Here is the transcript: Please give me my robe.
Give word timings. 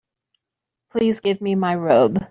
Please 0.89 1.19
give 1.19 1.41
me 1.41 1.53
my 1.53 1.75
robe. 1.75 2.19